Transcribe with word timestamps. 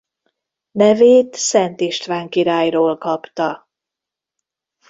Nevét 0.71 1.35
Szent 1.35 1.81
István 1.81 2.29
királyról 2.29 2.97
kapta. 2.97 3.67